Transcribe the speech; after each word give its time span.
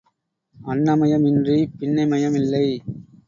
அன்னமயம் 0.57 1.25
இன்றிப் 1.25 1.75
பின்னை 1.79 2.05
மயம் 2.07 2.33
இல்லை. 2.33 2.65